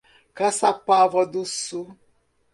[0.33, 1.95] Caçapava do Sul